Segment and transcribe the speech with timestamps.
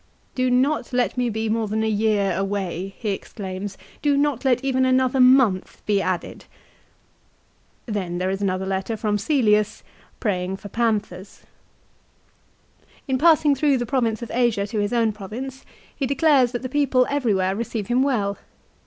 [0.41, 4.63] "Do not let me be more than a year away," he exclaims." Do not let
[4.65, 6.45] even another month be added."
[7.85, 9.83] 2 Then there is a letter from Caelius
[10.19, 11.43] praying for panthers.
[12.79, 15.63] 3 In passing through the province of Asia to his own province,
[15.95, 18.39] he declares that the people everywhere receive him well.